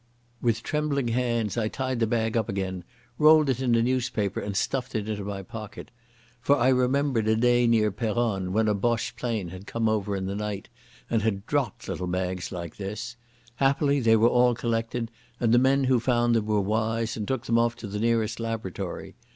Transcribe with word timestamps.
With 0.41 0.63
trembling 0.63 1.09
hands 1.09 1.57
I 1.57 1.67
tied 1.67 1.97
up 1.97 1.99
the 1.99 2.07
bag 2.07 2.35
again, 2.35 2.83
rolled 3.19 3.51
it 3.51 3.59
in 3.61 3.75
a 3.75 3.83
newspaper, 3.83 4.39
and 4.39 4.57
stuffed 4.57 4.95
it 4.95 5.07
into 5.07 5.23
my 5.23 5.43
pocket. 5.43 5.91
For 6.39 6.57
I 6.57 6.69
remembered 6.69 7.27
a 7.27 7.35
day 7.35 7.67
near 7.67 7.91
Peronne 7.91 8.51
when 8.51 8.67
a 8.67 8.73
Boche 8.73 9.15
plane 9.15 9.49
had 9.49 9.67
come 9.67 9.87
over 9.87 10.15
in 10.15 10.25
the 10.25 10.33
night 10.33 10.69
and 11.07 11.21
had 11.21 11.45
dropped 11.45 11.87
little 11.87 12.07
bags 12.07 12.51
like 12.51 12.77
this. 12.77 13.15
Happily 13.57 13.99
they 13.99 14.15
were 14.15 14.27
all 14.27 14.55
collected, 14.55 15.11
and 15.39 15.53
the 15.53 15.59
men 15.59 15.83
who 15.83 15.99
found 15.99 16.33
them 16.33 16.47
were 16.47 16.59
wise 16.61 17.15
and 17.15 17.27
took 17.27 17.45
them 17.45 17.59
off 17.59 17.75
to 17.75 17.85
the 17.85 17.99
nearest 17.99 18.39
laboratory. 18.39 19.13